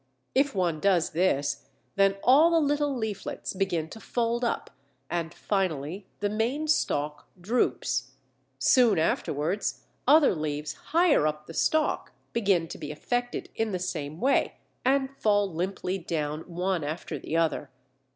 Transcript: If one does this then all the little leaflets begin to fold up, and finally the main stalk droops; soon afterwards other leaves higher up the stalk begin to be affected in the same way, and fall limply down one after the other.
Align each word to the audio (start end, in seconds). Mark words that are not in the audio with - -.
If 0.33 0.55
one 0.55 0.79
does 0.79 1.11
this 1.11 1.67
then 1.95 2.17
all 2.23 2.49
the 2.49 2.59
little 2.59 2.97
leaflets 2.97 3.53
begin 3.53 3.87
to 3.89 3.99
fold 3.99 4.43
up, 4.43 4.71
and 5.11 5.31
finally 5.31 6.07
the 6.21 6.27
main 6.29 6.67
stalk 6.67 7.27
droops; 7.39 8.13
soon 8.57 8.97
afterwards 8.97 9.83
other 10.07 10.33
leaves 10.33 10.73
higher 10.73 11.27
up 11.27 11.45
the 11.45 11.53
stalk 11.53 12.13
begin 12.33 12.67
to 12.69 12.79
be 12.79 12.91
affected 12.91 13.49
in 13.53 13.73
the 13.73 13.77
same 13.77 14.19
way, 14.19 14.55
and 14.83 15.15
fall 15.19 15.53
limply 15.53 15.99
down 15.99 16.49
one 16.49 16.83
after 16.83 17.19
the 17.19 17.37
other. 17.37 17.69